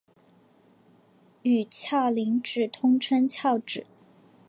[1.43, 3.85] 与鞘磷脂通称鞘脂。